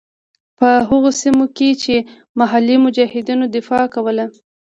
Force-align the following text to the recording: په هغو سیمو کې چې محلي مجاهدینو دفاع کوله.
په 0.57 0.69
هغو 0.89 1.09
سیمو 1.21 1.45
کې 1.57 1.69
چې 1.83 1.95
محلي 2.39 2.75
مجاهدینو 2.85 3.45
دفاع 3.55 3.83
کوله. 3.95 4.25